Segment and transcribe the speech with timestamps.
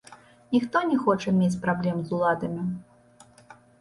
[0.53, 2.67] Ніхто не хоча мець праблем з уладамі.